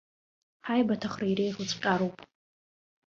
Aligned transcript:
Ҳаибаҭахра 0.67 1.25
иреиӷьу 1.29 1.65
цәҟьароуп. 1.69 2.15